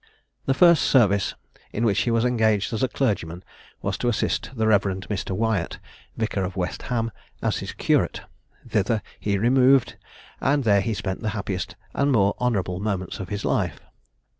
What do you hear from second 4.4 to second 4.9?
the Rev.